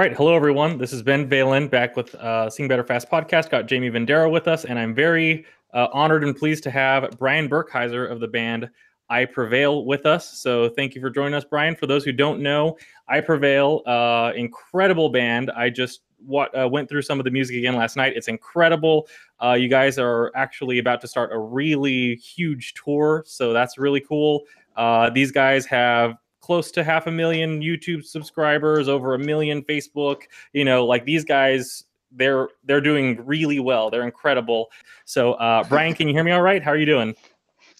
[0.00, 0.16] Right.
[0.16, 0.78] Hello, everyone.
[0.78, 3.50] This is Ben Valen back with uh, Sing Better Fast podcast.
[3.50, 5.44] Got Jamie Vendera with us, and I'm very
[5.74, 8.70] uh, honored and pleased to have Brian Burkheiser of the band
[9.10, 10.38] I Prevail with us.
[10.38, 11.76] So thank you for joining us, Brian.
[11.76, 12.78] For those who don't know,
[13.08, 15.50] I Prevail, uh, incredible band.
[15.50, 18.14] I just what uh, went through some of the music again last night.
[18.16, 19.06] It's incredible.
[19.38, 24.00] Uh, you guys are actually about to start a really huge tour, so that's really
[24.00, 24.44] cool.
[24.76, 30.22] Uh, these guys have close to half a million YouTube subscribers, over a million Facebook.
[30.52, 33.90] You know, like these guys, they're they're doing really well.
[33.90, 34.68] They're incredible.
[35.04, 36.62] So, uh, Brian, can you hear me all right?
[36.62, 37.14] How are you doing?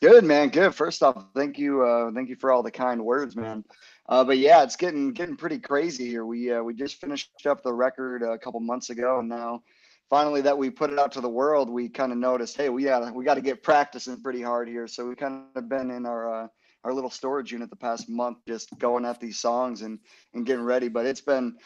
[0.00, 0.48] Good, man.
[0.48, 0.74] Good.
[0.74, 3.64] First off, thank you, uh, thank you for all the kind words, man.
[4.08, 6.24] Uh, but yeah, it's getting getting pretty crazy here.
[6.24, 9.62] We uh, we just finished up the record a couple months ago, and now
[10.10, 12.84] finally that we put it out to the world, we kind of noticed, hey, we
[12.84, 14.86] got we got to get practicing pretty hard here.
[14.88, 16.48] So we kind of been in our uh,
[16.84, 19.98] our little storage unit the past month, just going at these songs and
[20.34, 20.88] and getting ready.
[20.88, 21.56] But it's been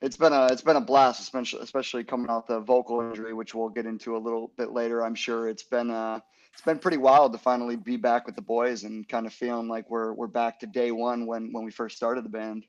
[0.00, 3.54] it's been a it's been a blast, especially especially coming off the vocal injury, which
[3.54, 5.04] we'll get into a little bit later.
[5.04, 6.20] I'm sure it's been uh
[6.52, 9.68] it's been pretty wild to finally be back with the boys and kind of feeling
[9.68, 12.64] like we're we're back to day one when when we first started the band.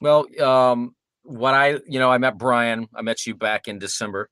[0.00, 4.28] Well, um, what I you know I met Brian, I met you back in December.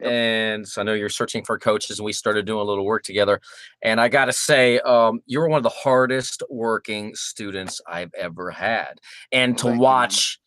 [0.00, 0.10] Yep.
[0.10, 3.02] And so I know you're searching for coaches, and we started doing a little work
[3.02, 3.40] together.
[3.82, 8.50] And I got to say, um, you're one of the hardest working students I've ever
[8.50, 8.94] had.
[9.30, 10.38] And to watch,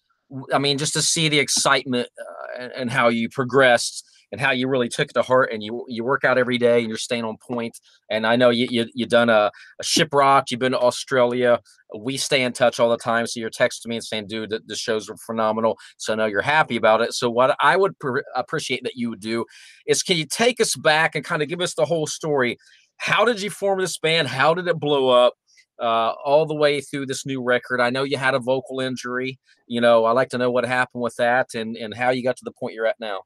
[0.52, 4.52] I mean, just to see the excitement uh, and, and how you progressed and how
[4.52, 6.98] you really took it to heart and you you work out every day and you're
[6.98, 7.80] staying on point.
[8.12, 11.62] And I know you you you done a, a shiprock, you've been to Australia.
[11.98, 14.62] We stay in touch all the time, so you're texting me and saying, "Dude, the,
[14.66, 17.14] the shows are phenomenal." So I know you're happy about it.
[17.14, 19.46] So what I would pr- appreciate that you would do
[19.88, 22.58] is, can you take us back and kind of give us the whole story?
[22.98, 24.28] How did you form this band?
[24.28, 25.36] How did it blow up?
[25.80, 27.82] uh, all the way through this new record.
[27.82, 29.40] I know you had a vocal injury.
[29.68, 32.38] You know, I like to know what happened with that and and how you got
[32.38, 33.22] to the point you're at now.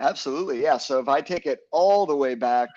[0.00, 0.78] Absolutely, yeah.
[0.78, 2.70] So if I take it all the way back,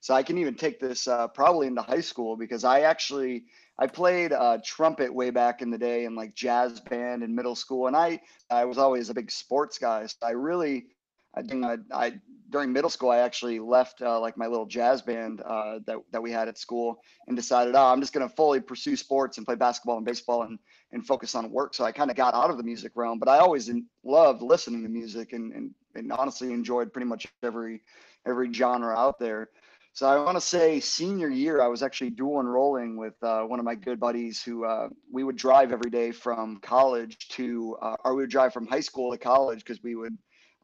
[0.00, 3.44] so I can even take this uh, probably into high school because I actually
[3.78, 7.56] I played uh, trumpet way back in the day in like jazz band in middle
[7.56, 10.06] school, and I I was always a big sports guy.
[10.06, 10.86] So I really
[11.34, 12.12] I I, I
[12.50, 16.22] during middle school I actually left uh, like my little jazz band uh, that that
[16.22, 19.56] we had at school and decided oh I'm just gonna fully pursue sports and play
[19.56, 20.60] basketball and baseball and
[20.92, 21.74] and focus on work.
[21.74, 23.68] So I kind of got out of the music realm, but I always
[24.04, 27.82] loved listening to music and, and and honestly enjoyed pretty much every
[28.26, 29.48] every genre out there.
[29.92, 33.58] So I want to say senior year, I was actually dual enrolling with uh, one
[33.58, 37.96] of my good buddies who uh, we would drive every day from college to, uh,
[38.04, 40.16] or we would drive from high school to college because we would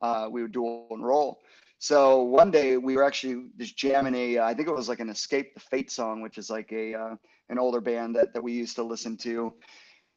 [0.03, 1.41] uh, we would dual enroll.
[1.79, 5.11] So one day we were actually just jamming a, I think it was like an
[5.11, 7.17] Escape the Fate song, which is like a uh,
[7.49, 9.53] an older band that that we used to listen to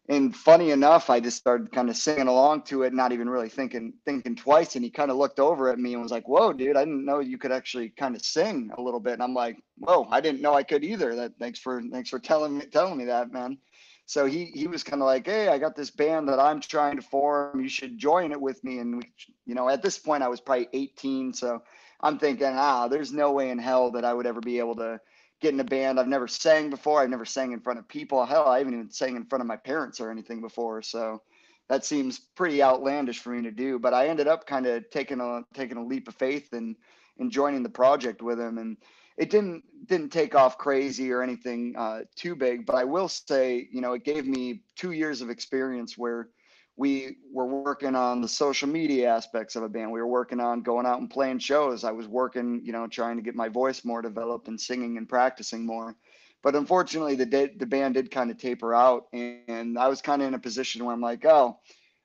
[0.09, 3.49] and funny enough, I just started kind of singing along to it, not even really
[3.49, 4.75] thinking thinking twice.
[4.75, 6.77] And he kind of looked over at me and was like, "Whoa, dude!
[6.77, 9.57] I didn't know you could actually kind of sing a little bit." And I'm like,
[9.77, 12.97] "Whoa, I didn't know I could either." That thanks for thanks for telling me telling
[12.97, 13.57] me that, man.
[14.05, 16.95] So he he was kind of like, "Hey, I got this band that I'm trying
[16.95, 17.59] to form.
[17.59, 19.11] You should join it with me." And we,
[19.45, 21.61] you know, at this point, I was probably 18, so
[22.01, 24.99] I'm thinking, ah, there's no way in hell that I would ever be able to
[25.41, 25.99] get in a band.
[25.99, 27.01] I've never sang before.
[27.01, 28.25] I've never sang in front of people.
[28.25, 30.81] Hell, I haven't even sang in front of my parents or anything before.
[30.81, 31.21] So
[31.69, 33.79] that seems pretty outlandish for me to do.
[33.79, 36.75] But I ended up kind of taking a taking a leap of faith and
[37.19, 38.57] and joining the project with him.
[38.57, 38.77] And
[39.17, 42.65] it didn't didn't take off crazy or anything uh, too big.
[42.65, 46.29] But I will say, you know, it gave me two years of experience where
[46.77, 49.91] we were working on the social media aspects of a band.
[49.91, 51.83] We were working on going out and playing shows.
[51.83, 55.09] I was working, you know, trying to get my voice more developed and singing and
[55.09, 55.95] practicing more.
[56.43, 60.27] But unfortunately, the the band did kind of taper out, and I was kind of
[60.27, 61.59] in a position where I'm like, oh,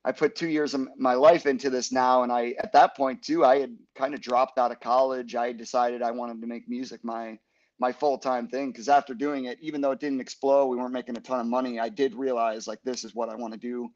[0.07, 3.23] I put two years of my life into this now, and I at that point
[3.23, 5.35] too, I had kind of dropped out of college.
[5.35, 7.39] I decided I wanted to make music my
[7.79, 10.93] my full time thing because after doing it, even though it didn't explode, we weren't
[10.95, 11.79] making a ton of money.
[11.79, 13.91] I did realize like this is what I want to do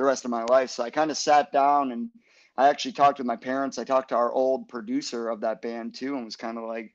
[0.00, 0.70] the rest of my life.
[0.70, 2.08] So I kind of sat down and
[2.56, 3.78] I actually talked with my parents.
[3.78, 6.94] I talked to our old producer of that band too, and was kind of like,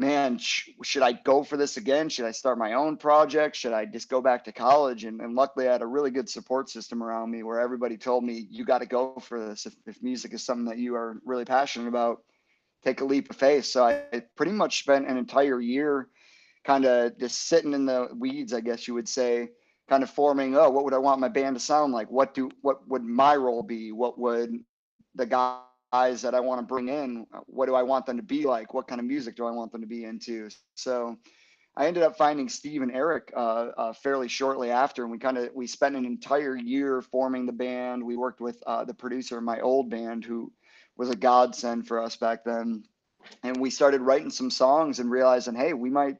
[0.00, 2.08] man, sh- should I go for this again?
[2.08, 3.54] Should I start my own project?
[3.54, 5.04] Should I just go back to college?
[5.04, 8.24] And, and luckily, I had a really good support system around me where everybody told
[8.24, 9.66] me, you got to go for this.
[9.66, 12.24] If, if music is something that you are really passionate about,
[12.84, 13.66] take a leap of faith.
[13.66, 16.08] So I pretty much spent an entire year
[16.64, 19.50] kind of just sitting in the weeds, I guess you would say,
[19.92, 22.10] kind of forming oh what would i want my band to sound like?
[22.10, 23.92] What do what would my role be?
[23.92, 24.50] What would
[25.14, 28.44] the guys that i want to bring in what do i want them to be
[28.44, 28.72] like?
[28.72, 30.48] What kind of music do i want them to be into?
[30.76, 31.18] So
[31.76, 35.36] I ended up finding Steve and Eric uh, uh, fairly shortly after, and we kind
[35.36, 38.02] of we spent an entire year forming the band.
[38.02, 40.52] We worked with uh, the producer of my old band, who
[40.96, 42.84] was a godsend for us back then,
[43.42, 46.16] and we started writing some songs and realizing, hey, we might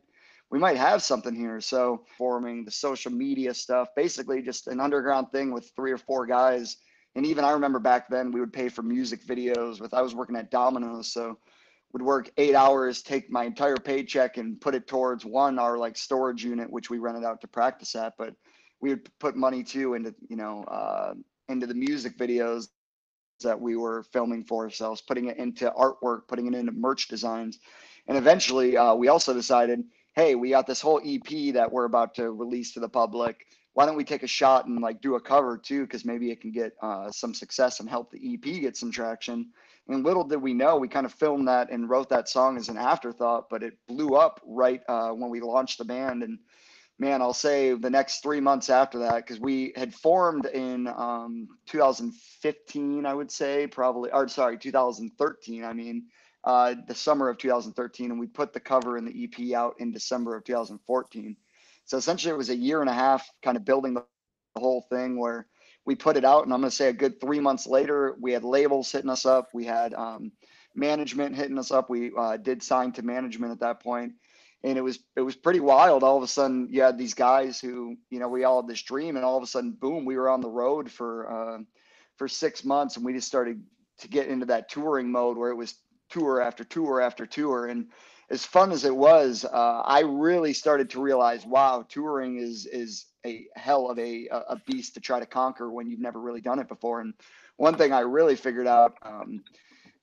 [0.53, 1.61] we might have something here.
[1.63, 6.27] So forming the social media stuff, basically just an underground thing with three or four
[6.27, 6.77] guys.
[7.15, 10.15] And even I remember back then we would pay for music videos with I was
[10.15, 11.39] working at Domino's, so
[11.95, 15.97] would work eight hours, take my entire paycheck and put it towards one, our like
[15.97, 18.13] storage unit, which we rented out to practice at.
[18.19, 18.35] But
[18.81, 21.15] we would put money too into, you know, uh,
[21.49, 22.69] into the music videos
[23.43, 27.59] that we were filming for ourselves, putting it into artwork, putting it into merch designs.
[28.07, 29.83] And eventually uh, we also decided,
[30.15, 33.47] hey, we got this whole EP that we're about to release to the public.
[33.75, 35.83] Why don't we take a shot and like do a cover too?
[35.83, 39.51] Because maybe it can get uh, some success and help the EP get some traction.
[39.89, 42.69] And little did we know, we kind of filmed that and wrote that song as
[42.69, 46.23] an afterthought, but it blew up right uh, when we launched the band.
[46.23, 46.39] And
[46.99, 51.49] man, I'll say the next three months after that, because we had formed in um,
[51.67, 55.65] 2015, I would say, probably, or sorry, 2013.
[55.65, 56.05] I mean,
[56.45, 59.93] uh, the summer of 2013, and we put the cover and the EP out in
[59.93, 61.37] December of 2014.
[61.85, 64.05] So essentially, it was a year and a half kind of building the
[64.57, 65.47] whole thing where
[65.85, 68.33] we put it out, and I'm going to say a good three months later, we
[68.33, 69.49] had labels hitting us up.
[69.53, 70.31] We had um,
[70.75, 71.91] management hitting us up.
[71.91, 74.13] We uh, did sign to management at that point,
[74.63, 76.05] and it was it was pretty wild.
[76.05, 78.83] All of a sudden, you had these guys who you know we all had this
[78.83, 81.59] dream, and all of a sudden, boom, we were on the road for uh,
[82.17, 83.63] for six months, and we just started
[83.99, 85.75] to get into that touring mode where it was
[86.13, 87.87] tour after tour after tour, and
[88.31, 93.07] as fun as it was, uh, I really started to realize, wow, touring is is
[93.27, 96.59] a hell of a a beast to try to conquer when you've never really done
[96.59, 97.01] it before.
[97.01, 97.15] And
[97.57, 99.43] one thing I really figured out um,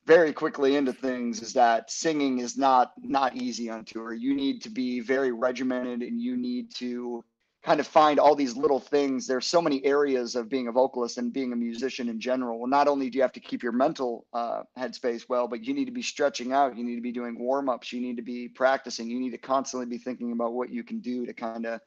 [0.05, 4.13] very quickly into things is that singing is not not easy on tour.
[4.13, 7.23] You need to be very regimented, and you need to
[7.61, 9.27] kind of find all these little things.
[9.27, 12.57] There's so many areas of being a vocalist and being a musician in general.
[12.57, 15.73] Well, not only do you have to keep your mental uh, headspace well, but you
[15.73, 16.77] need to be stretching out.
[16.77, 17.91] You need to be doing warm ups.
[17.91, 19.09] You need to be practicing.
[19.09, 21.81] You need to constantly be thinking about what you can do to kind of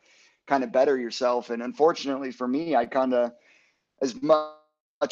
[0.47, 1.51] kind of better yourself.
[1.51, 3.33] And unfortunately for me, I kind of
[4.03, 4.51] as much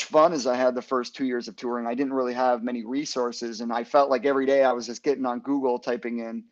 [0.00, 2.84] fun as I had the first two years of touring, I didn't really have many
[2.84, 6.44] resources, and I felt like every day I was just getting on Google, typing in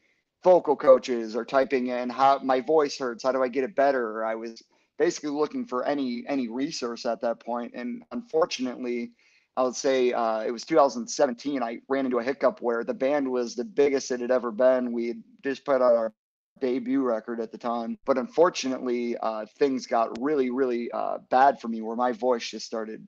[0.44, 3.24] vocal coaches or typing in how my voice hurts.
[3.24, 4.24] How do i get it better?
[4.24, 4.62] I was
[4.98, 9.12] basically looking for any any resource at that point and unfortunately
[9.56, 13.30] i would say uh, it was 2017 i ran into a hiccup where the band
[13.30, 14.92] was the biggest it had ever been.
[14.92, 16.12] We had just put out our
[16.60, 21.68] debut record at the time but unfortunately uh, things got really really uh, bad for
[21.68, 23.06] me where my voice just started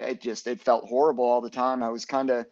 [0.00, 1.82] it just it felt horrible all the time.
[1.82, 2.46] I was kind of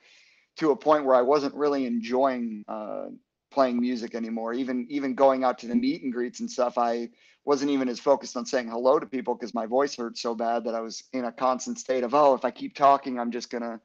[0.57, 3.07] to a point where i wasn't really enjoying uh,
[3.55, 4.55] playing music anymore.
[4.55, 7.11] Even even going out to the meet and greets and stuff, I
[7.47, 10.65] wasn't even as focused on saying hello to people because my voice hurt so bad
[10.67, 13.51] that I was in a constant state of oh, if I keep talking, I'm just
[13.51, 13.81] gonna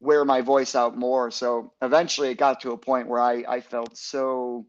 [0.00, 1.30] wear my voice out more.
[1.30, 4.66] So eventually, it got to a point where I I felt so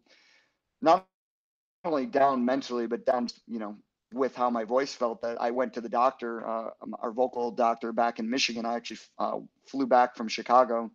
[0.82, 1.08] not
[1.86, 3.78] only down mentally, but down you know
[4.14, 6.70] with how my voice felt that I went to the doctor, uh,
[7.02, 8.66] our vocal doctor back in Michigan.
[8.66, 10.92] I actually uh, flew back from Chicago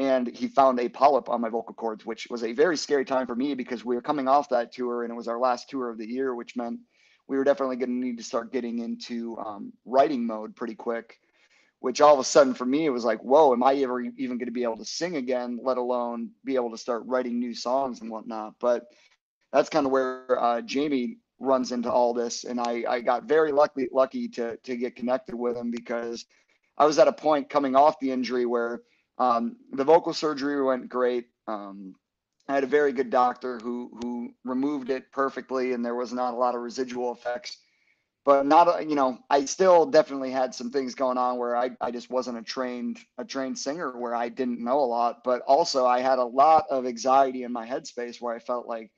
[0.00, 3.26] and he found a polyp on my vocal cords, which was a very scary time
[3.26, 5.90] for me because we were coming off that tour and it was our last tour
[5.90, 6.80] of the year, which meant
[7.28, 11.20] we were definitely going to need to start getting into um, writing mode pretty quick.
[11.80, 14.38] Which all of a sudden for me it was like, whoa, am I ever even
[14.38, 17.54] going to be able to sing again, let alone be able to start writing new
[17.54, 18.54] songs and whatnot?
[18.58, 18.86] But
[19.52, 23.50] that's kind of where uh, Jamie runs into all this, and I I got very
[23.50, 26.26] lucky lucky to to get connected with him because
[26.76, 28.82] I was at a point coming off the injury where
[29.20, 31.26] um, the vocal surgery went great.
[31.46, 31.94] Um,
[32.48, 36.34] I had a very good doctor who who removed it perfectly, and there was not
[36.34, 37.58] a lot of residual effects.
[38.24, 41.90] But not, you know, I still definitely had some things going on where I, I
[41.90, 45.22] just wasn't a trained a trained singer where I didn't know a lot.
[45.22, 48.90] But also I had a lot of anxiety in my headspace where I felt like,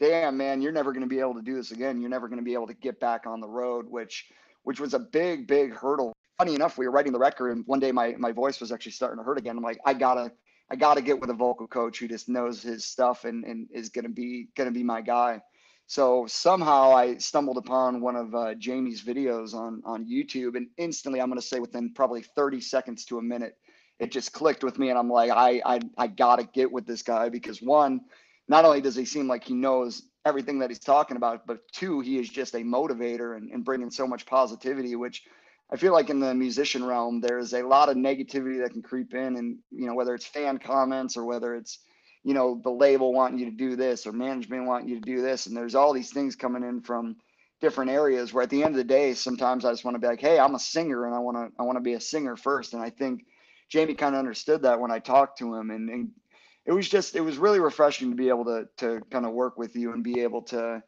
[0.00, 2.00] damn man, you're never going to be able to do this again.
[2.00, 4.26] You're never going to be able to get back on the road, which
[4.64, 7.80] which was a big big hurdle funny enough, we were writing the record, and one
[7.80, 9.56] day my my voice was actually starting to hurt again.
[9.56, 10.32] I'm like, I gotta
[10.70, 13.88] I gotta get with a vocal coach who just knows his stuff and and is
[13.88, 15.42] gonna be gonna be my guy.
[15.86, 21.20] So somehow I stumbled upon one of uh, Jamie's videos on on YouTube, and instantly
[21.20, 23.56] I'm gonna say within probably 30 seconds to a minute,
[23.98, 27.02] it just clicked with me, and I'm like, I I I gotta get with this
[27.02, 28.02] guy because one,
[28.46, 32.00] not only does he seem like he knows everything that he's talking about, but two,
[32.00, 35.22] he is just a motivator and, and bringing so much positivity, which
[35.70, 39.14] I feel like in the musician realm, there's a lot of negativity that can creep
[39.14, 41.78] in, and you know whether it's fan comments or whether it's
[42.24, 45.22] you know, the label wanting you to do this or management wanting you to do
[45.22, 45.46] this.
[45.46, 47.16] And there's all these things coming in from
[47.60, 50.06] different areas where at the end of the day, sometimes I just want to be
[50.06, 52.36] like, Hey, I'm a singer and I want to, I want to be a singer
[52.36, 52.74] first.
[52.74, 53.24] And I think
[53.68, 56.10] Jamie kind of understood that when I talked to him and, and
[56.66, 59.56] it was just, it was really refreshing to be able to, to kind of work
[59.56, 60.82] with you and be able to,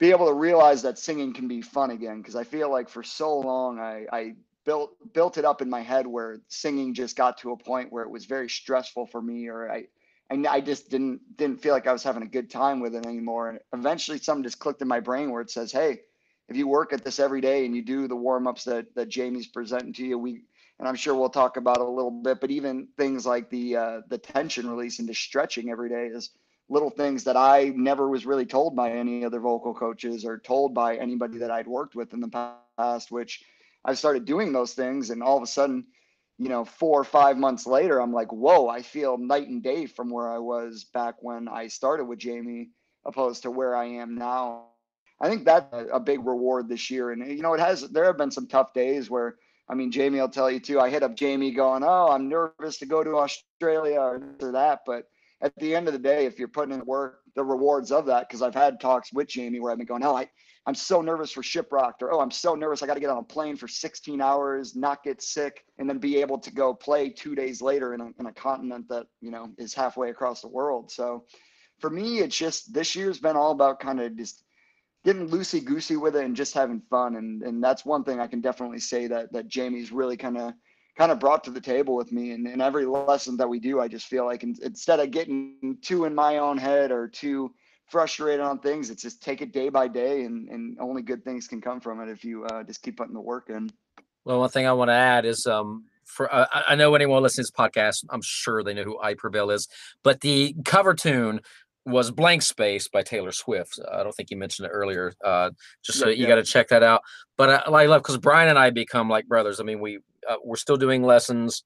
[0.00, 2.22] be able to realize that singing can be fun again.
[2.24, 5.82] Cause I feel like for so long, I, I built, built it up in my
[5.82, 9.48] head where singing just got to a point where it was very stressful for me
[9.48, 9.84] or I,
[10.30, 13.06] and I just didn't didn't feel like I was having a good time with it
[13.06, 13.50] anymore.
[13.50, 16.02] And eventually, something just clicked in my brain where it says, "Hey,
[16.48, 19.08] if you work at this every day and you do the warm ups that that
[19.08, 20.42] Jamie's presenting to you, we
[20.78, 24.00] and I'm sure we'll talk about a little bit, but even things like the uh,
[24.08, 26.30] the tension release and into stretching every day is
[26.70, 30.72] little things that I never was really told by any other vocal coaches or told
[30.72, 33.44] by anybody that I'd worked with in the past, which
[33.84, 35.86] I started doing those things and all of a sudden
[36.40, 39.84] you know, four or five months later, I'm like, whoa, I feel night and day
[39.84, 42.70] from where I was back when I started with Jamie,
[43.04, 44.68] opposed to where I am now.
[45.20, 47.10] I think that's a, big reward this year.
[47.10, 49.36] And, you know, it has, there have been some tough days where,
[49.68, 52.78] I mean, Jamie will tell you too, I hit up Jamie going, oh, I'm nervous
[52.78, 54.80] to go to Australia or, or that.
[54.86, 55.10] But
[55.42, 58.06] at the end of the day, if you're putting in the work, the rewards of
[58.06, 60.28] that, because I've had talks with Jamie where I've been going, oh, I,
[60.66, 63.16] I'm so nervous for ShipRocked, or oh, I'm so nervous I got to get on
[63.16, 67.08] a plane for 16 hours, not get sick, and then be able to go play
[67.08, 70.48] two days later in a, in a continent that you know is halfway across the
[70.48, 70.90] world.
[70.90, 71.24] So
[71.78, 74.44] for me, it's just this year's been all about kind of just
[75.02, 78.26] getting loosey goosey with it and just having fun, and and that's one thing I
[78.26, 80.52] can definitely say that that Jamie's really kind of
[81.00, 83.80] kind of brought to the table with me and, and every lesson that we do
[83.80, 87.50] i just feel like in, instead of getting too in my own head or too
[87.90, 88.88] frustrated on things.
[88.88, 92.00] It's just take it day by day, and and only good things can come from
[92.00, 93.70] it if you uh, just keep putting the work in.
[94.24, 97.46] Well, one thing I want to add is um for uh, I know anyone listening
[97.46, 99.68] to this podcast, I'm sure they know who I Prevail is,
[100.02, 101.40] but the cover tune
[101.86, 103.80] was Blank Space by Taylor Swift.
[103.90, 105.12] I don't think you mentioned it earlier.
[105.24, 105.50] Uh,
[105.82, 106.28] just so yeah, you yeah.
[106.28, 107.00] got to check that out.
[107.38, 109.60] But I, I love because Brian and I become like brothers.
[109.60, 111.64] I mean, we uh, we're still doing lessons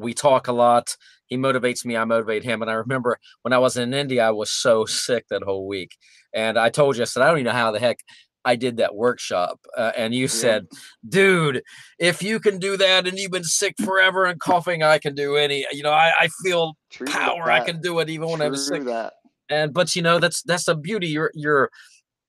[0.00, 0.96] we talk a lot.
[1.26, 1.96] He motivates me.
[1.96, 2.62] I motivate him.
[2.62, 5.96] And I remember when I was in India, I was so sick that whole week.
[6.32, 7.98] And I told you, I said, I don't even know how the heck
[8.44, 9.60] I did that workshop.
[9.76, 10.28] Uh, and you yeah.
[10.28, 10.66] said,
[11.08, 11.62] dude,
[11.98, 15.36] if you can do that and you've been sick forever and coughing, I can do
[15.36, 17.50] any, you know, I, I feel True power.
[17.50, 18.84] I can do it even when I'm sick.
[18.84, 19.14] That.
[19.48, 21.08] And, but you know, that's, that's a beauty.
[21.08, 21.70] You're, you're,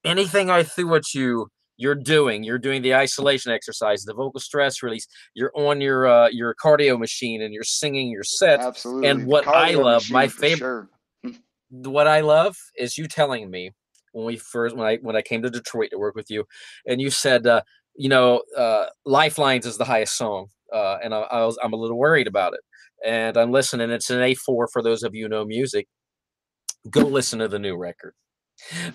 [0.03, 1.47] anything I threw at you,
[1.81, 6.29] you're doing you're doing the isolation exercise the vocal stress release you're on your uh
[6.29, 10.57] your cardio machine and you're singing your set absolutely and what i love my favorite
[10.57, 10.89] sure.
[11.69, 13.71] what i love is you telling me
[14.11, 16.45] when we first when i when i came to detroit to work with you
[16.85, 17.61] and you said uh
[17.95, 21.77] you know uh lifelines is the highest song uh and I, I was i'm a
[21.77, 22.61] little worried about it.
[23.03, 25.87] And i'm listening it's an a4 for those of you know music.
[26.89, 28.13] Go listen to the new record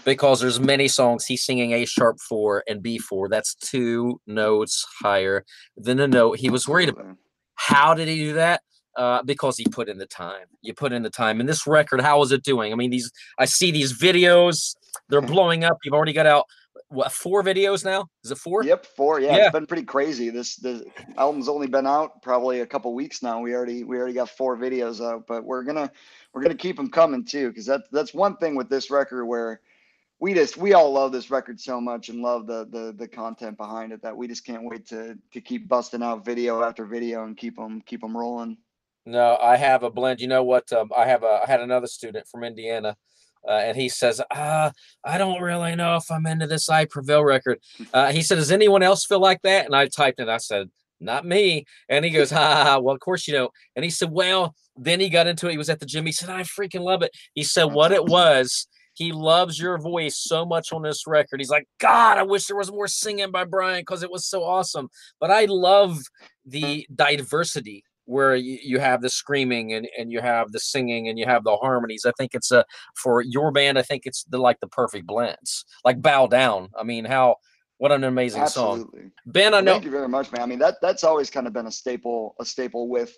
[0.05, 3.29] because there's many songs he's singing A sharp four and B four.
[3.29, 5.45] That's two notes higher
[5.77, 7.17] than a note he was worried about.
[7.55, 8.63] How did he do that?
[8.97, 10.47] Uh, because he put in the time.
[10.63, 11.39] You put in the time.
[11.39, 12.73] And this record, how is it doing?
[12.73, 14.75] I mean, these I see these videos,
[15.09, 15.79] they're blowing up.
[15.85, 16.47] You've already got out
[16.89, 18.09] what four videos now?
[18.23, 18.63] Is it four?
[18.63, 19.21] Yep, four.
[19.21, 19.45] Yeah, yeah.
[19.45, 20.31] it's been pretty crazy.
[20.31, 20.85] This the
[21.17, 23.41] album's only been out probably a couple weeks now.
[23.41, 25.91] We already we already got four videos out, but we're gonna
[26.37, 29.63] we're gonna keep them coming too, because that's that's one thing with this record where
[30.21, 33.57] we just we all love this record so much and love the the the content
[33.57, 37.25] behind it that we just can't wait to to keep busting out video after video
[37.25, 38.59] and keep them keep them rolling.
[39.07, 40.21] No, I have a blend.
[40.21, 40.71] You know what?
[40.75, 42.99] Um, I have a I had another student from Indiana.
[43.49, 44.71] Uh, and he says, uh,
[45.05, 47.61] I don't really know if I'm into this I Prevail record.
[47.95, 49.67] Uh, he said, Does anyone else feel like that?
[49.67, 50.29] And I typed it.
[50.29, 50.69] I said,
[51.01, 51.65] Not me.
[51.89, 53.53] And he goes, ha, ha, ha, Well, of course you don't.
[53.75, 55.53] And he said, Well, then he got into it.
[55.53, 56.07] He was at the gym.
[56.07, 57.11] He said, I freaking love it.
[57.35, 61.41] He said, What it was, he loves your voice so much on this record.
[61.41, 64.43] He's like, God, I wish there was more singing by Brian because it was so
[64.43, 64.89] awesome.
[65.21, 65.99] But I love
[66.47, 71.19] the diversity where you, you have the screaming and, and you have the singing and
[71.19, 72.07] you have the harmonies.
[72.07, 73.79] I think it's a for your band.
[73.79, 75.67] I think it's the like the perfect blends.
[75.85, 76.71] Like bow down.
[76.79, 77.37] I mean, how
[77.79, 79.01] what an amazing Absolutely.
[79.01, 79.55] song, Ben.
[79.55, 79.73] I know.
[79.73, 80.43] Thank you very much, man.
[80.43, 83.17] I mean that that's always kind of been a staple a staple with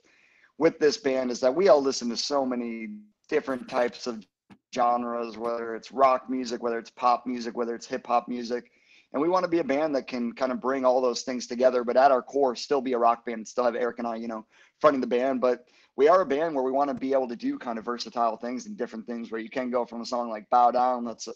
[0.58, 2.88] with this band is that we all listen to so many
[3.28, 4.26] different types of
[4.74, 8.70] genres, whether it's rock music, whether it's pop music, whether it's hip hop music.
[9.12, 11.46] And we want to be a band that can kind of bring all those things
[11.46, 14.16] together, but at our core, still be a rock band, still have Eric and I,
[14.16, 14.44] you know,
[14.80, 15.40] fronting the band.
[15.40, 15.64] But
[15.96, 18.36] we are a band where we want to be able to do kind of versatile
[18.36, 21.26] things and different things where you can go from a song like Bow Down, that's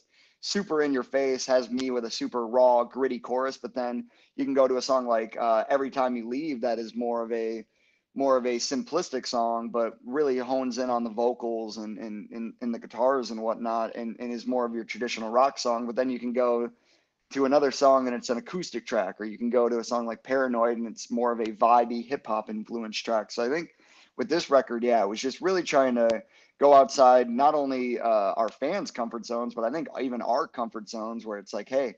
[0.43, 4.45] super in your face, has me with a super raw, gritty chorus, but then you
[4.45, 7.33] can go to a song like uh, Every Time You Leave that is more of
[7.33, 7.65] a
[8.15, 12.53] more of a simplistic song, but really hones in on the vocals and and, and,
[12.61, 15.87] and the guitars and whatnot, and, and is more of your traditional rock song.
[15.87, 16.71] But then you can go
[17.31, 20.07] to another song and it's an acoustic track, or you can go to a song
[20.07, 23.31] like Paranoid and it's more of a vibey hip hop influence track.
[23.31, 23.71] So I think
[24.19, 26.23] with this record, yeah, it was just really trying to
[26.61, 30.89] go outside not only uh, our fans' comfort zones, but I think even our comfort
[30.89, 31.95] zones where it's like, hey,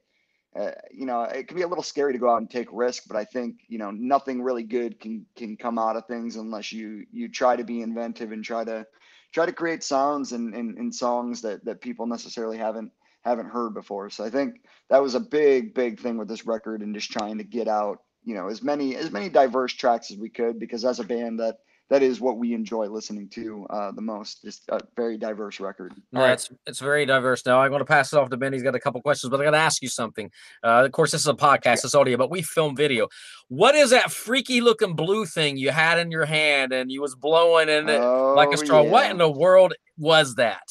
[0.59, 3.05] uh, you know, it can be a little scary to go out and take risk,
[3.09, 6.73] but I think you know nothing really good can can come out of things unless
[6.73, 8.87] you you try to be inventive and try to
[9.33, 12.93] try to create sounds and, and, and songs that that people necessarily haven't
[13.23, 14.11] haven't heard before.
[14.11, 17.39] So I think that was a big big thing with this record and just trying
[17.39, 20.85] to get out you know as many as many diverse tracks as we could because
[20.85, 21.59] as a band that
[21.91, 24.43] that is what we enjoy listening to uh, the most.
[24.43, 25.93] Just a very diverse record.
[26.13, 26.33] No, right.
[26.33, 27.45] it's it's very diverse.
[27.45, 28.53] Now I'm going to pass it off to Ben.
[28.53, 30.31] He's got a couple questions, but I got to ask you something.
[30.63, 33.09] Uh, of course, this is a podcast, it's audio, but we film video.
[33.49, 37.15] What is that freaky looking blue thing you had in your hand and you was
[37.15, 38.83] blowing in it oh, like a straw?
[38.83, 38.91] Yeah.
[38.91, 40.63] What in the world was that?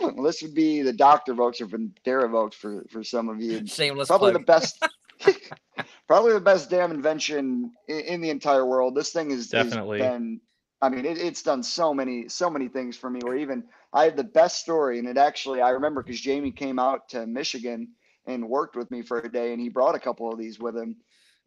[0.00, 3.66] Well, this would be the Doctor VOX or Vendera VOX for for some of you.
[3.66, 4.08] Shameless.
[4.08, 4.42] Probably plug.
[4.42, 4.86] the best.
[6.06, 8.94] probably the best damn invention in, in the entire world.
[8.94, 10.40] This thing is definitely been.
[10.82, 13.20] I mean, it, it's done so many, so many things for me.
[13.22, 16.78] Where even I have the best story, and it actually I remember because Jamie came
[16.78, 17.88] out to Michigan
[18.26, 20.76] and worked with me for a day, and he brought a couple of these with
[20.76, 20.96] him.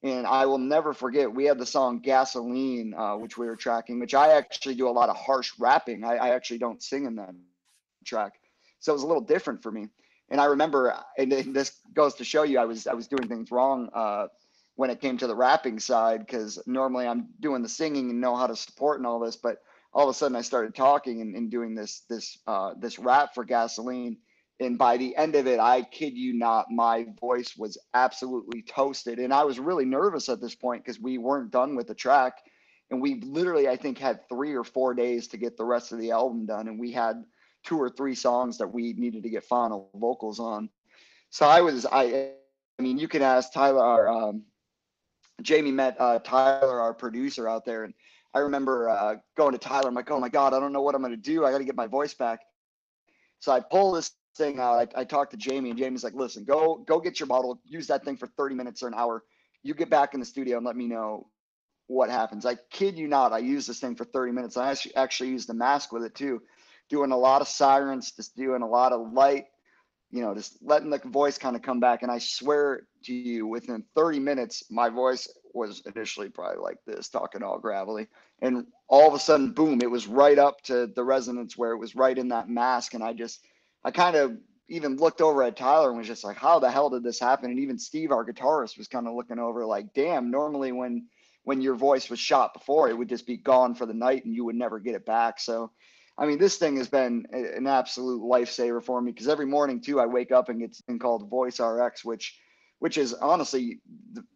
[0.04, 1.34] And I will never forget.
[1.34, 4.00] We had the song "Gasoline," uh, which we were tracking.
[4.00, 6.04] Which I actually do a lot of harsh rapping.
[6.04, 7.34] I, I actually don't sing in that
[8.06, 8.34] track,
[8.80, 9.90] so it was a little different for me
[10.30, 13.52] and I remember, and this goes to show you, I was I was doing things
[13.52, 14.28] wrong uh,
[14.78, 18.36] when it came to the rapping side because normally I'm doing the singing and know
[18.36, 19.58] how to support and all this, but
[19.92, 23.34] all of a sudden I started talking and, and doing this this uh, this rap
[23.34, 24.18] for gasoline,
[24.60, 29.18] and by the end of it, I kid you not, my voice was absolutely toasted,
[29.18, 32.38] and I was really nervous at this point because we weren't done with the track,
[32.92, 35.98] and we literally I think had three or four days to get the rest of
[35.98, 37.24] the album done, and we had
[37.64, 40.70] two or three songs that we needed to get final vocals on.
[41.32, 42.34] So I was I
[42.78, 44.44] I mean you can ask Tyler um,
[45.42, 47.94] Jamie met uh, Tyler our producer out there and
[48.34, 50.96] I remember uh, going to Tyler I'm like oh my god I don't know what
[50.96, 52.40] I'm gonna do I got to get my voice back.
[53.40, 56.44] So I pull this thing out I, I talked to Jamie and Jamie's like listen
[56.44, 59.24] go go get your bottle use that thing for 30 minutes or an hour
[59.64, 61.28] you get back in the studio and let me know
[61.88, 62.46] what happens.
[62.46, 64.58] I kid you not, I used this thing for 30 minutes.
[64.58, 66.42] I actually actually used the mask with it too
[66.90, 69.46] doing a lot of sirens, just doing a lot of light,
[70.12, 72.02] you know, just letting the voice kind of come back.
[72.02, 77.10] And I swear to you, within 30 minutes, my voice was initially probably like this,
[77.10, 78.08] talking all gravelly.
[78.42, 81.78] And all of a sudden, boom, it was right up to the resonance where it
[81.78, 82.94] was right in that mask.
[82.94, 83.46] And I just,
[83.84, 84.38] I kind of
[84.70, 87.52] even looked over at Tyler and was just like, how the hell did this happen?
[87.52, 91.08] And even Steve, our guitarist, was kind of looking over like, damn, normally when,
[91.44, 94.34] when your voice was shot before, it would just be gone for the night and
[94.34, 95.40] you would never get it back.
[95.40, 95.72] So
[96.18, 100.00] I mean, this thing has been an absolute lifesaver for me because every morning too,
[100.00, 102.40] I wake up and get something called Voice RX, which,
[102.80, 103.80] which is honestly,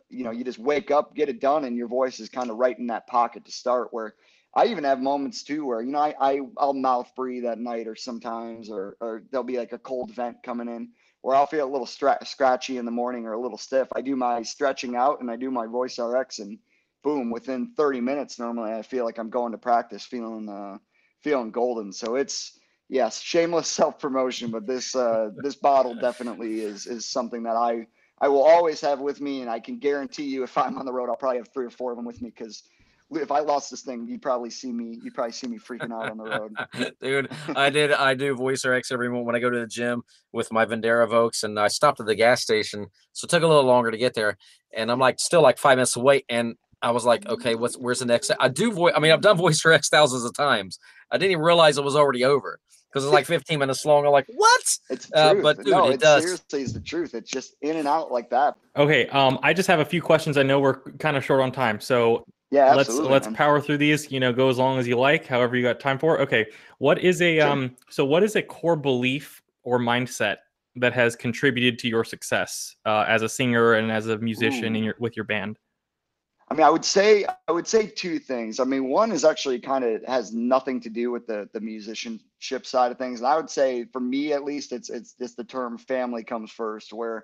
[0.10, 2.58] you know, you just wake up, get it done, and your voice is kind of
[2.58, 3.88] right in that pocket to start.
[3.92, 4.14] Where
[4.54, 7.88] I even have moments too where you know I, I I'll mouth breathe at night
[7.88, 10.90] or sometimes, or or there'll be like a cold vent coming in,
[11.24, 13.88] or I'll feel a little scratchy in the morning or a little stiff.
[13.96, 16.60] I do my stretching out and I do my Voice RX, and
[17.04, 20.50] boom, within 30 minutes normally I feel like I'm going to practice feeling.
[20.50, 20.78] Uh,
[21.22, 21.92] feeling golden.
[21.92, 27.44] So it's yes, shameless self promotion, but this uh, this bottle definitely is is something
[27.44, 27.88] that I
[28.20, 30.94] I will always have with me, and I can guarantee you, if I'm on the
[30.94, 32.64] road, I'll probably have three or four of them with me because
[33.14, 34.98] if I lost this thing, you'd probably see me.
[35.04, 36.94] You'd probably see me freaking out on the road.
[37.02, 37.92] Dude, I did.
[37.92, 41.10] I do Voice RX every morning when I go to the gym with my Vendera
[41.10, 43.98] VOX, and I stopped at the gas station, so it took a little longer to
[43.98, 44.38] get there.
[44.74, 48.00] And I'm like still like five minutes away, and I was like, okay, what's where's
[48.00, 48.32] the next?
[48.40, 48.94] I do voice.
[48.96, 50.80] I mean, I've done Voice RX thousands of times.
[51.12, 52.60] I didn't even realize it was already over
[52.92, 54.06] because it's like 15 minutes long.
[54.06, 54.78] I'm like, what?
[54.90, 56.24] It's uh, but dude, no, it, it does.
[56.24, 57.14] seriously is the truth.
[57.14, 58.56] It's just in and out like that.
[58.76, 59.08] Okay.
[59.08, 60.38] Um, I just have a few questions.
[60.38, 63.36] I know we're kind of short on time, so yeah, let's let's man.
[63.36, 64.12] power through these.
[64.12, 66.20] You know, go as long as you like, however you got time for.
[66.22, 66.46] Okay.
[66.80, 67.48] What is a sure.
[67.48, 67.76] um?
[67.90, 70.38] So what is a core belief or mindset
[70.76, 74.78] that has contributed to your success uh, as a singer and as a musician Ooh.
[74.78, 75.58] in your with your band?
[76.52, 78.60] I mean, I would say I would say two things.
[78.60, 82.66] I mean, one is actually kind of has nothing to do with the the musicianship
[82.66, 85.78] side of things, and I would say for me at least, it's it's the term
[85.78, 86.92] family comes first.
[86.92, 87.24] Where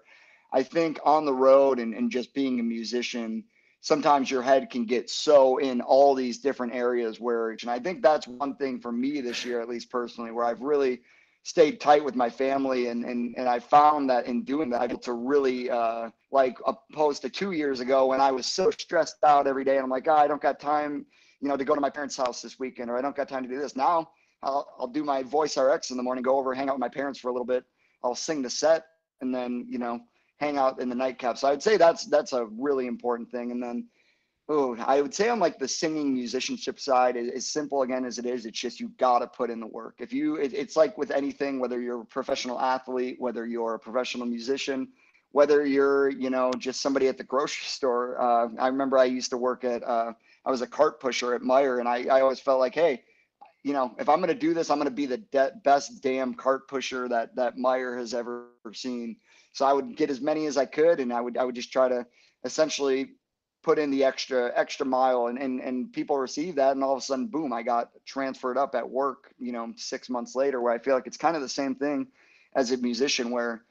[0.54, 3.44] I think on the road and, and just being a musician,
[3.82, 8.02] sometimes your head can get so in all these different areas where, and I think
[8.02, 11.02] that's one thing for me this year, at least personally, where I've really
[11.48, 14.90] stayed tight with my family and and and I found that in doing that, I'm
[14.92, 19.24] able to really uh, like opposed to two years ago when I was so stressed
[19.24, 21.06] out every day and I'm like, oh, I don't got time,
[21.40, 23.44] you know, to go to my parents' house this weekend or I don't got time
[23.44, 23.78] to do this.
[23.78, 24.10] Now
[24.44, 26.90] I'll I'll do my voice RX in the morning, go over, hang out with my
[26.90, 27.64] parents for a little bit.
[28.04, 28.84] I'll sing the set
[29.22, 30.02] and then you know
[30.42, 31.38] hang out in the nightcap.
[31.38, 33.52] So I'd say that's that's a really important thing.
[33.52, 33.88] And then
[34.50, 38.26] Oh, I would say on like the singing musicianship side, as simple again as it
[38.26, 39.96] is, it's just you got to put in the work.
[40.00, 43.80] If you, it, it's like with anything, whether you're a professional athlete, whether you're a
[43.80, 44.88] professional musician,
[45.32, 48.22] whether you're, you know, just somebody at the grocery store.
[48.22, 50.14] Uh, I remember I used to work at, uh,
[50.46, 53.04] I was a cart pusher at Meijer, and I, I always felt like, hey,
[53.64, 56.02] you know, if I'm going to do this, I'm going to be the de- best
[56.02, 59.18] damn cart pusher that that Meijer has ever seen.
[59.52, 61.74] So I would get as many as I could, and I would I would just
[61.74, 62.06] try to
[62.46, 63.10] essentially
[63.68, 67.00] put in the extra extra mile and, and and people receive that and all of
[67.00, 70.72] a sudden boom i got transferred up at work you know six months later where
[70.72, 72.08] i feel like it's kind of the same thing
[72.56, 73.66] as a musician where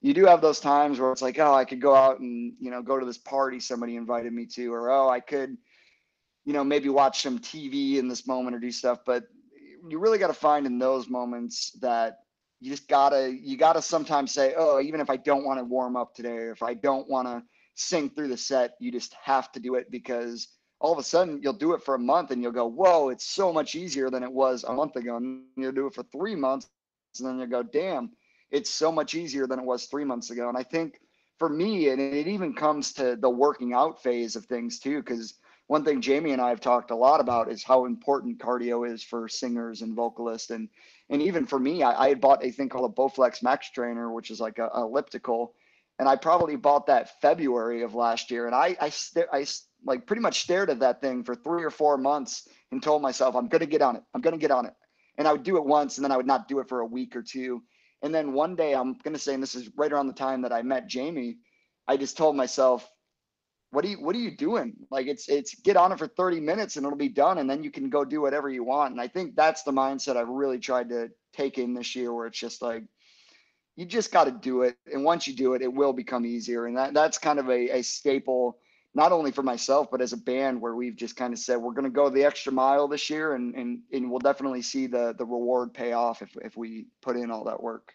[0.00, 2.70] you do have those times where it's like oh i could go out and you
[2.70, 5.54] know go to this party somebody invited me to or oh i could
[6.46, 9.00] you know maybe watch some tv in this moment or do stuff.
[9.04, 9.24] But
[9.86, 12.20] you really got to find in those moments that
[12.58, 15.96] you just gotta you gotta sometimes say oh even if i don't want to warm
[15.96, 17.42] up today or if i don't want to
[17.74, 18.74] sing through the set.
[18.80, 20.48] You just have to do it because
[20.80, 23.26] all of a sudden you'll do it for a month and you'll go, whoa, it's
[23.26, 25.16] so much easier than it was a month ago.
[25.16, 26.68] And you'll do it for three months
[27.18, 28.10] and then you'll go, damn,
[28.50, 30.48] it's so much easier than it was three months ago.
[30.48, 31.00] And I think
[31.38, 35.34] for me, and it even comes to the working out phase of things too, because
[35.66, 39.02] one thing Jamie and I have talked a lot about is how important cardio is
[39.02, 40.50] for singers and vocalists.
[40.50, 40.68] And
[41.08, 44.12] and even for me, I, I had bought a thing called a Bowflex Max Trainer,
[44.12, 45.54] which is like a, a elliptical
[46.02, 49.46] and I probably bought that February of last year, and I I, st- I
[49.86, 53.36] like pretty much stared at that thing for three or four months and told myself
[53.36, 54.02] I'm gonna get on it.
[54.12, 54.74] I'm gonna get on it,
[55.16, 56.86] and I would do it once, and then I would not do it for a
[56.86, 57.62] week or two,
[58.02, 60.52] and then one day I'm gonna say, and this is right around the time that
[60.52, 61.36] I met Jamie,
[61.86, 62.90] I just told myself,
[63.70, 64.74] what are you what are you doing?
[64.90, 67.62] Like it's it's get on it for 30 minutes and it'll be done, and then
[67.62, 68.90] you can go do whatever you want.
[68.90, 72.26] And I think that's the mindset I've really tried to take in this year, where
[72.26, 72.82] it's just like
[73.76, 74.76] you just got to do it.
[74.92, 76.66] And once you do it, it will become easier.
[76.66, 78.58] And that, that's kind of a, a staple,
[78.94, 81.72] not only for myself, but as a band where we've just kind of said, we're
[81.72, 85.14] going to go the extra mile this year and, and, and we'll definitely see the,
[85.16, 87.94] the reward pay off if, if we put in all that work.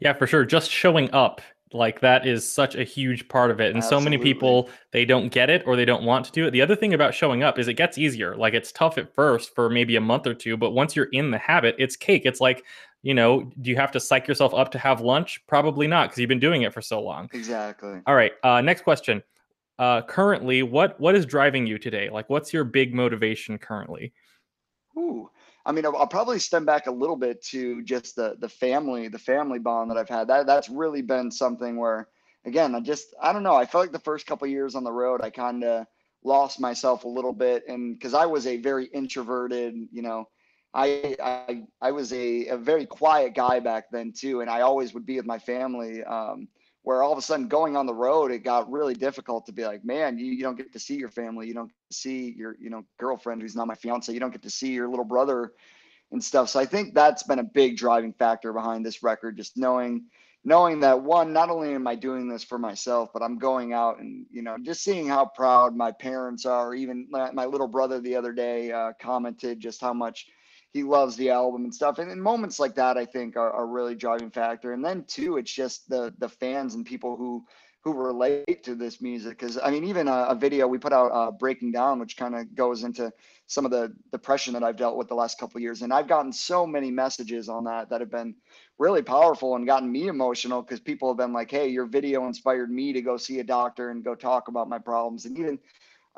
[0.00, 0.44] Yeah, for sure.
[0.44, 1.40] Just showing up
[1.72, 4.04] like that is such a huge part of it and Absolutely.
[4.04, 6.62] so many people they don't get it or they don't want to do it the
[6.62, 9.68] other thing about showing up is it gets easier like it's tough at first for
[9.68, 12.64] maybe a month or two but once you're in the habit it's cake it's like
[13.02, 15.40] you know, do you have to psych yourself up to have lunch?
[15.46, 17.28] Probably not, because you've been doing it for so long.
[17.32, 18.00] Exactly.
[18.06, 18.32] All right.
[18.42, 19.22] Uh, next question.
[19.78, 22.08] Uh, currently, what what is driving you today?
[22.10, 24.12] Like, what's your big motivation currently?
[24.98, 25.28] Ooh,
[25.66, 29.08] I mean, I'll, I'll, probably stem back a little bit to just the the family,
[29.08, 30.28] the family bond that I've had.
[30.28, 32.08] That that's really been something where,
[32.46, 33.54] again, I just I don't know.
[33.54, 35.86] I felt like the first couple years on the road, I kind of
[36.24, 40.26] lost myself a little bit, and because I was a very introverted, you know,
[40.76, 45.06] I, I was a, a very quiet guy back then too, and I always would
[45.06, 46.04] be with my family.
[46.04, 46.48] Um,
[46.82, 49.64] where all of a sudden going on the road, it got really difficult to be
[49.64, 52.70] like, man, you, you don't get to see your family, you don't see your you
[52.70, 55.52] know girlfriend who's not my fiance, you don't get to see your little brother
[56.12, 56.48] and stuff.
[56.48, 60.04] So I think that's been a big driving factor behind this record, just knowing
[60.44, 63.98] knowing that one, not only am I doing this for myself, but I'm going out
[63.98, 66.72] and you know just seeing how proud my parents are.
[66.72, 70.28] Even my, my little brother the other day uh, commented just how much
[70.76, 71.98] he loves the album and stuff.
[71.98, 74.72] And, in moments like that, I think are, are really driving factor.
[74.72, 77.44] And then too, it's just the the fans and people who
[77.80, 79.38] who relate to this music.
[79.38, 82.34] Because I mean, even a, a, video we put out, uh, "Breaking Down," which kind
[82.34, 83.12] of goes into
[83.46, 86.32] some of the depression that I've dealt with the last couple years, and I've gotten
[86.32, 88.34] so many messages on that that have been
[88.78, 92.70] really powerful and gotten me emotional because people have been like, "Hey, your video inspired
[92.70, 95.58] me to go see a doctor and go talk about my problems." And even,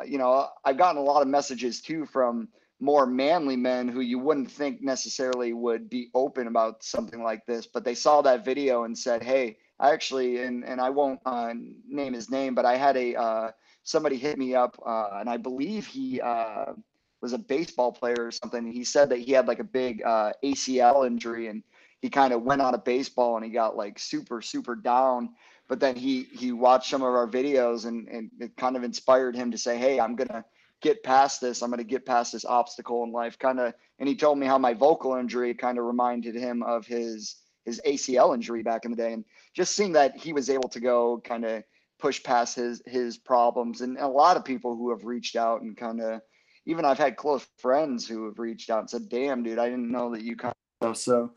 [0.00, 2.48] uh, you know, I've gotten a lot of messages too from
[2.80, 7.66] more manly men who you wouldn't think necessarily would be open about something like this,
[7.66, 11.52] but they saw that video and said, "Hey, I actually," and and I won't uh,
[11.88, 13.50] name his name, but I had a uh,
[13.82, 16.72] somebody hit me up, uh, and I believe he uh,
[17.20, 18.70] was a baseball player or something.
[18.70, 21.62] He said that he had like a big uh, ACL injury, and
[22.00, 25.30] he kind of went out of baseball, and he got like super super down.
[25.68, 29.34] But then he he watched some of our videos, and and it kind of inspired
[29.34, 30.44] him to say, "Hey, I'm gonna."
[30.80, 31.62] Get past this.
[31.62, 33.38] I'm going to get past this obstacle in life.
[33.38, 36.86] Kind of, and he told me how my vocal injury kind of reminded him of
[36.86, 40.68] his his ACL injury back in the day, and just seeing that he was able
[40.70, 41.62] to go kind of
[41.98, 45.76] push past his his problems, and a lot of people who have reached out and
[45.76, 46.20] kind of,
[46.66, 49.90] even I've had close friends who have reached out and said, "Damn, dude, I didn't
[49.90, 51.32] know that you kind of so."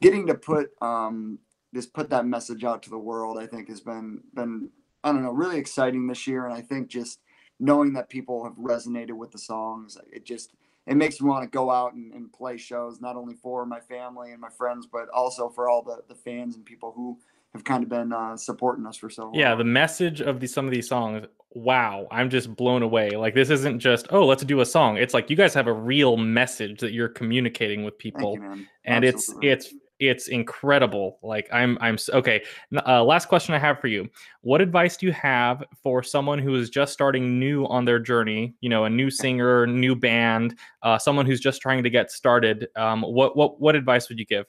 [0.00, 1.38] getting to put um,
[1.74, 4.70] just put that message out to the world, I think has been been
[5.04, 7.20] I don't know really exciting this year, and I think just
[7.58, 10.52] knowing that people have resonated with the songs, it just
[10.86, 13.80] it makes me want to go out and, and play shows not only for my
[13.80, 17.18] family and my friends, but also for all the the fans and people who
[17.52, 19.34] have kind of been uh, supporting us for so long.
[19.34, 23.10] Yeah, the message of the, some of these songs, wow, I'm just blown away.
[23.10, 24.96] Like this isn't just oh, let's do a song.
[24.96, 29.04] It's like you guys have a real message that you're communicating with people, you, and
[29.04, 29.48] Absolutely.
[29.48, 31.18] it's it's it's incredible.
[31.22, 32.42] Like I'm I'm okay.
[32.86, 34.08] Uh, last question I have for you:
[34.42, 38.54] What advice do you have for someone who is just starting new on their journey?
[38.60, 42.68] You know, a new singer, new band, uh, someone who's just trying to get started.
[42.76, 44.46] Um, what what what advice would you give?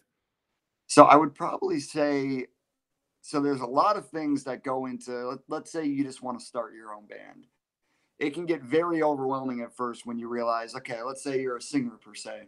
[0.88, 2.48] So I would probably say
[3.28, 6.40] so there's a lot of things that go into let, us say you just want
[6.40, 7.46] to start your own band
[8.20, 11.62] it can get very overwhelming at first when you realize okay let's say you're a
[11.62, 12.48] singer per se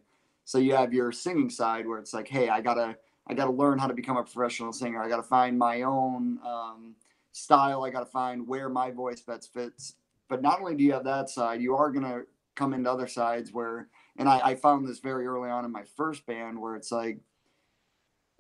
[0.49, 3.77] so you have your singing side where it's like hey i gotta i gotta learn
[3.77, 4.99] how to become a professional singer.
[4.99, 6.95] I gotta find my own um,
[7.33, 7.83] style.
[7.83, 9.93] I gotta find where my voice best fits.
[10.27, 12.23] But not only do you have that side you are gonna
[12.55, 15.83] come into other sides where and I, I found this very early on in my
[15.95, 17.19] first band where it's like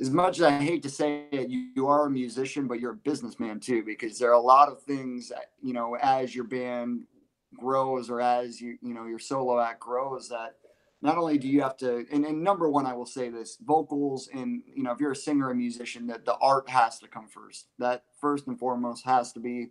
[0.01, 2.93] as much as I hate to say it, you, you, are a musician, but you're
[2.93, 5.29] a businessman too, because there are a lot of things,
[5.61, 7.03] you know, as your band
[7.57, 10.55] grows or as you, you know, your solo act grows that
[11.01, 14.29] not only do you have to, and, and number one, I will say this vocals
[14.33, 17.27] and, you know, if you're a singer a musician that the art has to come
[17.27, 19.69] first, that first and foremost has to be,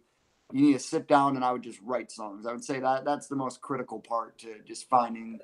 [0.52, 2.46] you need to sit down and I would just write songs.
[2.46, 5.40] I would say that that's the most critical part to just finding,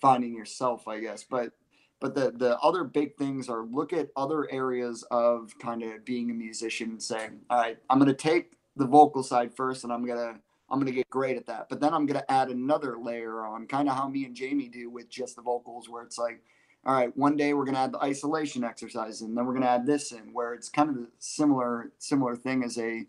[0.00, 1.24] finding yourself, I guess.
[1.24, 1.52] But
[2.00, 6.30] but the the other big things are look at other areas of kind of being
[6.30, 10.06] a musician and saying, all right, I'm gonna take the vocal side first, and I'm
[10.06, 10.38] gonna
[10.70, 11.68] I'm gonna get great at that.
[11.68, 14.90] But then I'm gonna add another layer on, kind of how me and Jamie do
[14.90, 16.42] with just the vocals, where it's like,
[16.86, 19.86] all right, one day we're gonna add the isolation exercise, and then we're gonna add
[19.86, 23.06] this in, where it's kind of a similar similar thing as a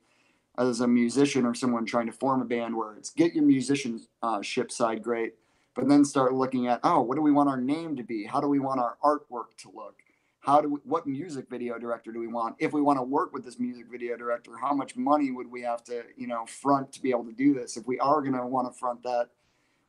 [0.57, 4.07] as a musician or someone trying to form a band, where it's get your musicianship
[4.21, 5.35] uh, side great,
[5.75, 8.39] but then start looking at oh what do we want our name to be how
[8.39, 9.95] do we want our artwork to look
[10.41, 12.55] how do we, what music video director do we want?
[12.59, 15.61] If we want to work with this music video director how much money would we
[15.61, 17.77] have to you know front to be able to do this?
[17.77, 19.29] If we are going to want to front that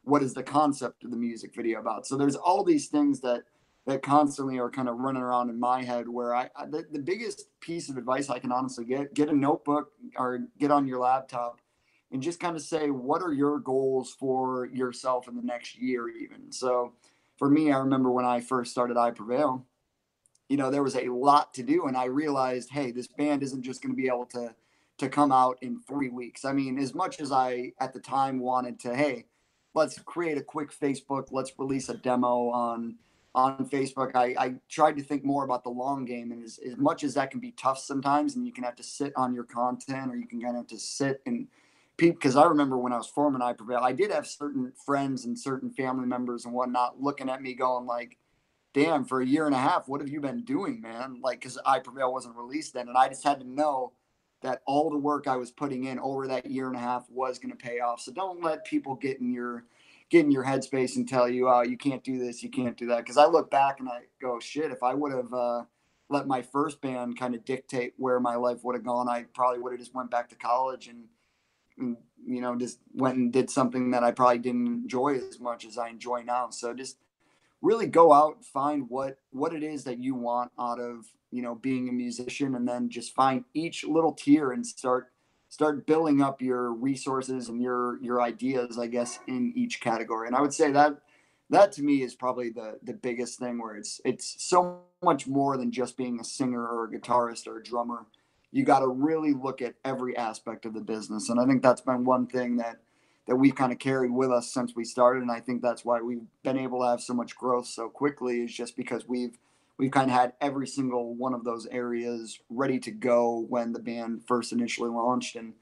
[0.05, 2.07] what is the concept of the music video about?
[2.07, 3.45] So there's all these things that
[3.87, 7.01] that constantly are kind of running around in my head where i, I the, the
[7.01, 11.01] biggest piece of advice i can honestly get get a notebook or get on your
[11.01, 11.61] laptop
[12.13, 16.09] and just kind of say what are your goals for yourself in the next year
[16.09, 16.53] even?
[16.53, 16.93] So
[17.37, 19.67] for me i remember when i first started i prevail
[20.53, 23.63] you know there was a lot to do and i realized hey this band isn't
[23.63, 24.55] just going to be able to
[24.99, 26.45] to come out in three weeks.
[26.45, 29.25] I mean as much as i at the time wanted to hey
[29.73, 32.97] let's create a quick facebook let's release a demo on
[33.35, 36.77] on facebook i, I tried to think more about the long game and as, as
[36.77, 39.45] much as that can be tough sometimes and you can have to sit on your
[39.45, 41.49] content or you can kind of have to sit and
[41.97, 45.25] peep because I remember when I was forming I Prevail, I did have certain friends
[45.25, 48.19] and certain family members and whatnot looking at me going like,
[48.75, 51.21] damn, for a year and a half, what have you been doing, man?
[51.23, 52.89] Like, because I Prevail wasn't released then.
[52.89, 53.93] And I just had to know
[54.43, 57.39] that all the work I was putting in over that year and a half was
[57.39, 58.01] going to pay off.
[58.01, 59.65] So don't let people get in your
[60.11, 62.87] get in your headspace and tell you, oh, you can't do this, you can't do
[62.89, 62.99] that.
[62.99, 65.65] Because I look back and I go, shit, if I would have uh,
[66.11, 69.61] let my first band kind of dictate where my life would have gone, I probably
[69.61, 71.05] would have just went back to college and–
[71.79, 75.79] you know, just went and did something that I probably didn't enjoy as much as
[75.79, 76.51] I enjoy now.
[76.51, 76.99] So just
[77.63, 81.55] really go out, find what what it is that you want out of you know
[81.55, 85.09] being a musician, and then just find each little tier and start
[85.49, 90.27] start building up your resources and your your ideas, I guess, in each category.
[90.27, 90.99] And I would say that
[91.51, 95.57] that to me is probably the the biggest thing where it's it's so much more
[95.57, 98.07] than just being a singer or a guitarist or a drummer
[98.53, 101.31] you got to really look at every aspect of the business.
[101.31, 102.77] And I think that's been one thing that
[103.27, 105.23] that we've kind of carried with us since we started.
[105.23, 108.43] And I think that's why we've been able to have so much growth so quickly
[108.43, 109.39] is just because we've
[109.79, 113.81] we've kind of had every single one of those areas ready to go when the
[113.81, 115.37] band first initially launched.
[115.37, 115.55] And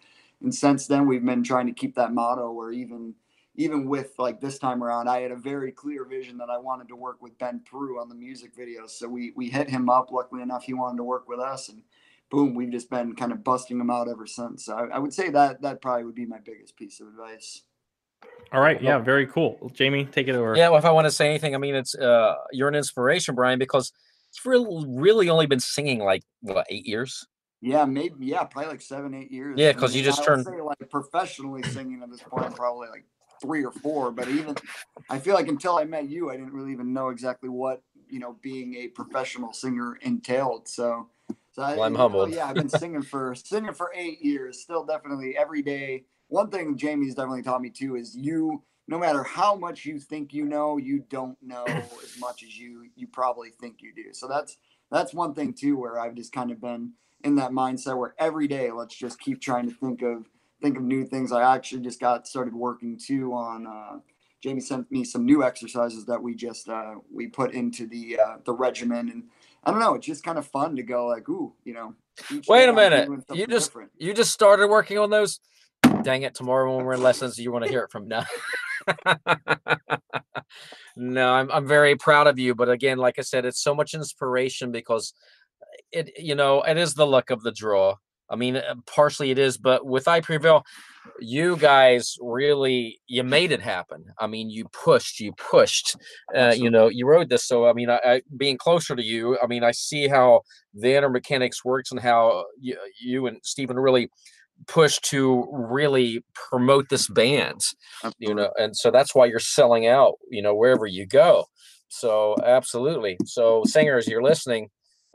[0.43, 3.15] and since then we've been trying to keep that motto or even
[3.57, 6.89] even with like this time around, I had a very clear vision that I wanted
[6.89, 8.91] to work with Ben Proulx on the music videos.
[8.91, 10.11] So we we hit him up.
[10.11, 11.83] Luckily enough, he wanted to work with us, and
[12.31, 14.65] boom, we've just been kind of busting them out ever since.
[14.65, 17.63] So I, I would say that that probably would be my biggest piece of advice.
[18.53, 18.81] All right.
[18.83, 18.99] Yeah.
[18.99, 19.71] Very cool.
[19.73, 20.57] Jamie, take it over.
[20.57, 20.69] Yeah.
[20.69, 23.59] Well, if I want to say anything, I mean, it's uh, you're an inspiration, Brian,
[23.59, 23.93] because
[24.29, 27.27] it's really, really only been singing like what eight years.
[27.63, 28.27] Yeah, maybe.
[28.27, 29.59] Yeah, probably like seven, eight years.
[29.59, 33.05] Yeah, because I mean, you just turned like professionally singing at this point, probably like
[33.41, 34.11] three or four.
[34.11, 34.57] But even
[35.11, 38.19] I feel like until I met you, I didn't really even know exactly what you
[38.19, 40.69] know being a professional singer entailed.
[40.69, 41.09] So,
[41.61, 42.31] so well, I'm you humbled.
[42.31, 44.61] Know, yeah, I've been singing for singing for eight years.
[44.61, 46.05] Still, definitely every day.
[46.29, 48.63] One thing Jamie's definitely taught me too is you.
[48.89, 52.89] No matter how much you think you know, you don't know as much as you
[52.97, 54.13] you probably think you do.
[54.13, 54.57] So that's
[54.91, 58.49] that's one thing too, where I've just kind of been in that mindset where every
[58.49, 60.27] day let's just keep trying to think of
[60.61, 61.31] think of new things.
[61.31, 63.67] I actually just got started working too on.
[63.67, 63.99] Uh,
[64.43, 68.37] Jamie sent me some new exercises that we just uh, we put into the uh,
[68.45, 69.25] the regimen, and
[69.63, 71.95] I don't know, it's just kind of fun to go like, ooh, you know.
[72.49, 73.91] Wait a minute, you just different.
[73.99, 75.41] you just started working on those.
[76.03, 76.35] Dang it!
[76.35, 78.25] Tomorrow when we're in lessons, you want to hear it from now.
[80.97, 83.95] no, I'm I'm very proud of you, but again, like I said, it's so much
[83.95, 85.15] inspiration because
[85.93, 87.97] it you know it is the luck of the draw
[88.31, 90.65] I mean, uh, partially it is, but with I Prevail,
[91.19, 94.05] you guys really you made it happen.
[94.19, 95.97] I mean, you pushed, you pushed,
[96.35, 97.45] uh, you know, you rode this.
[97.45, 100.43] So I mean, I, I, being closer to you, I mean, I see how
[100.75, 104.11] the inner mechanics works and how you, you and Stephen really
[104.67, 107.61] push to really promote this band,
[108.19, 111.47] you know, and so that's why you're selling out, you know, wherever you go.
[111.89, 113.17] So absolutely.
[113.25, 114.69] So singers, you're listening,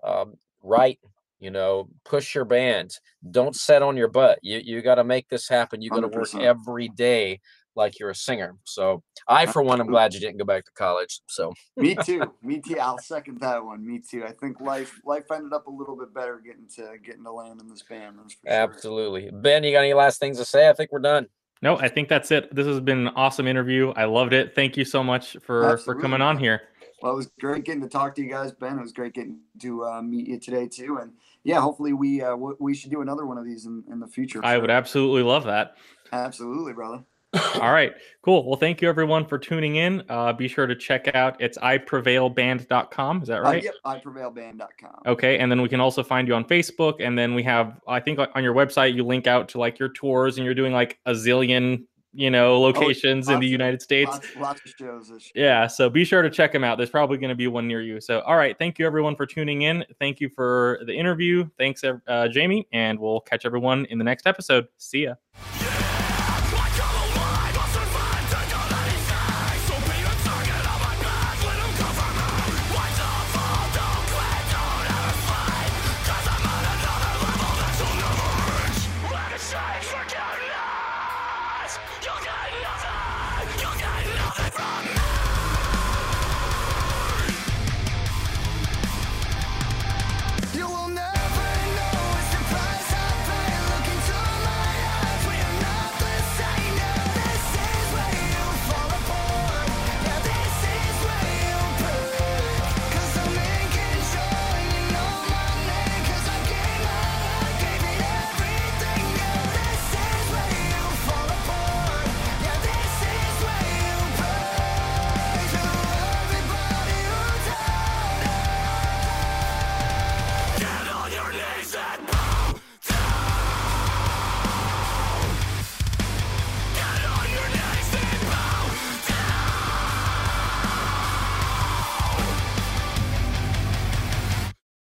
[0.04, 1.00] um, right
[1.46, 2.98] you know push your band
[3.30, 6.08] don't set on your butt you you got to make this happen you got to
[6.08, 7.40] work every day
[7.76, 10.72] like you're a singer so i for one I'm glad you didn't go back to
[10.72, 15.00] college so me too me too i'll second that one me too i think life
[15.06, 18.18] life ended up a little bit better getting to getting to land in this band
[18.48, 19.40] absolutely sure.
[19.40, 21.28] ben you got any last things to say i think we're done
[21.62, 24.76] no i think that's it this has been an awesome interview i loved it thank
[24.78, 25.94] you so much for absolutely.
[25.94, 26.64] for coming on here
[27.02, 28.80] well, it was great getting to talk to you guys, Ben.
[28.80, 31.12] It was great getting to uh, meet you today too, and
[31.46, 34.08] yeah, hopefully we uh, w- we should do another one of these in, in the
[34.08, 34.42] future.
[34.44, 35.78] I would absolutely love that.
[36.12, 37.04] Absolutely, brother.
[37.62, 38.48] All right, cool.
[38.48, 40.04] Well, thank you everyone for tuning in.
[40.10, 43.22] Uh, be sure to check out it's iprevailband.com.
[43.22, 43.64] Is that uh, right?
[43.64, 45.02] Uh, yep, iprevailband.com.
[45.06, 48.00] Okay, and then we can also find you on Facebook, and then we have I
[48.00, 50.98] think on your website you link out to like your tours, and you're doing like
[51.06, 54.12] a zillion you know oh, locations oh, in the United States.
[54.12, 55.32] Lots, lots of shows.
[55.36, 56.78] Yeah, so be sure to check them out.
[56.78, 58.00] There's probably going to be one near you.
[58.02, 59.86] So, all right, thank you everyone for tuning in.
[60.00, 61.50] Thank you for the interview.
[61.58, 64.68] Thanks, uh, Jamie, and we'll catch everyone in the next episode.
[64.78, 65.65] See ya.